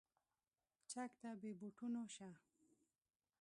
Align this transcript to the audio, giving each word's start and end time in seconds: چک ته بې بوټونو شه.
چک 0.91 1.11
ته 1.21 1.29
بې 1.41 1.51
بوټونو 1.59 2.01
شه. 2.15 2.29